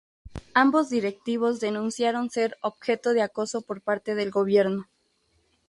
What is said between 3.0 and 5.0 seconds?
de acoso por parte del Gobierno.